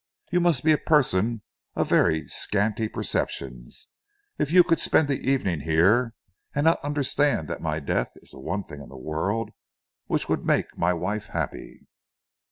[0.31, 1.43] You must be a person
[1.75, 3.89] of very scanty perceptions
[4.39, 6.15] if you could spend the evening here
[6.55, 9.51] and not understand that my death is the one thing in the world
[10.07, 11.85] which would make my wife happy."